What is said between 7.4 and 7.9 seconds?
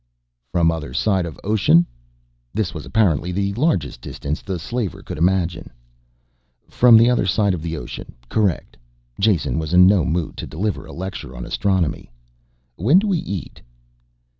of the